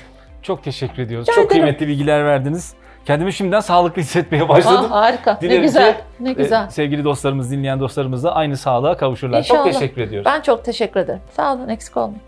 Çok 0.43 0.65
teşekkür 0.65 1.03
ediyoruz. 1.03 1.29
Rica 1.29 1.35
Çok 1.35 1.47
ederim. 1.47 1.63
kıymetli 1.63 1.89
bilgiler 1.89 2.25
verdiniz. 2.25 2.75
Kendimi 3.07 3.33
şimdiden 3.33 3.61
sağlıklı 3.61 4.03
hissetmeye 4.03 4.49
başladım. 4.49 4.93
Aa, 4.93 5.01
harika. 5.01 5.33
Ne 5.35 5.41
Dilerim 5.41 5.63
güzel. 5.63 5.97
ki, 5.97 6.01
Ne 6.21 6.33
güzel. 6.33 6.69
sevgili 6.69 7.05
dostlarımız, 7.05 7.51
dinleyen 7.51 7.81
dostlarımız 7.81 8.25
da 8.25 8.35
aynı 8.35 8.57
sağlığa 8.57 8.97
kavuşurlar. 8.97 9.43
Çok 9.43 9.57
İnşallah. 9.59 9.73
teşekkür 9.81 10.03
ediyoruz. 10.03 10.27
Ben 10.35 10.41
çok 10.41 10.65
teşekkür 10.65 11.01
ederim. 11.01 11.21
Sağ 11.31 11.55
olun. 11.55 11.69
Eksik 11.69 11.97
olmayın. 11.97 12.21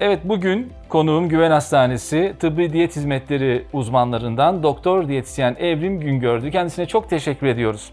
Evet 0.00 0.20
bugün 0.24 0.72
konuğum 0.88 1.28
Güven 1.28 1.50
Hastanesi 1.50 2.34
Tıbbi 2.40 2.72
Diyet 2.72 2.96
Hizmetleri 2.96 3.64
uzmanlarından 3.72 4.62
Doktor 4.62 5.08
Diyetisyen 5.08 5.56
Evrim 5.58 6.00
Güngördü. 6.00 6.50
Kendisine 6.50 6.86
çok 6.86 7.10
teşekkür 7.10 7.46
ediyoruz. 7.46 7.92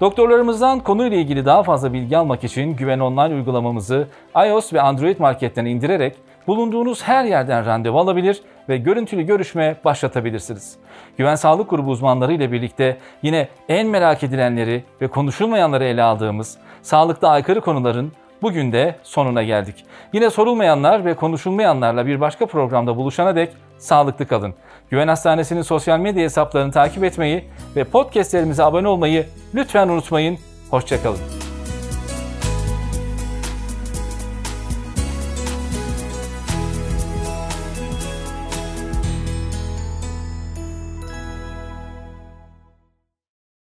Doktorlarımızdan 0.00 0.80
konuyla 0.80 1.16
ilgili 1.16 1.46
daha 1.46 1.62
fazla 1.62 1.92
bilgi 1.92 2.16
almak 2.16 2.44
için 2.44 2.76
Güven 2.76 2.98
Online 2.98 3.34
uygulamamızı 3.34 4.08
iOS 4.46 4.72
ve 4.72 4.82
Android 4.82 5.18
marketten 5.18 5.64
indirerek 5.64 6.16
bulunduğunuz 6.46 7.02
her 7.02 7.24
yerden 7.24 7.66
randevu 7.66 7.98
alabilir 7.98 8.42
ve 8.68 8.76
görüntülü 8.76 9.22
görüşme 9.22 9.76
başlatabilirsiniz. 9.84 10.76
Güven 11.18 11.34
Sağlık 11.34 11.70
Grubu 11.70 11.90
uzmanları 11.90 12.32
ile 12.32 12.52
birlikte 12.52 12.96
yine 13.22 13.48
en 13.68 13.86
merak 13.86 14.22
edilenleri 14.22 14.84
ve 15.00 15.08
konuşulmayanları 15.08 15.84
ele 15.84 16.02
aldığımız 16.02 16.58
sağlıkta 16.82 17.28
aykırı 17.28 17.60
konuların 17.60 18.12
Bugün 18.42 18.72
de 18.72 18.96
sonuna 19.02 19.42
geldik. 19.42 19.84
Yine 20.12 20.30
sorulmayanlar 20.30 21.04
ve 21.04 21.14
konuşulmayanlarla 21.14 22.06
bir 22.06 22.20
başka 22.20 22.46
programda 22.46 22.96
buluşana 22.96 23.36
dek 23.36 23.50
sağlıklı 23.78 24.26
kalın. 24.26 24.54
Güven 24.90 25.08
Hastanesi'nin 25.08 25.62
sosyal 25.62 25.98
medya 25.98 26.22
hesaplarını 26.22 26.72
takip 26.72 27.04
etmeyi 27.04 27.44
ve 27.76 27.84
podcastlerimize 27.84 28.64
abone 28.64 28.88
olmayı 28.88 29.26
lütfen 29.54 29.88
unutmayın. 29.88 30.38
Hoşçakalın. 30.70 31.47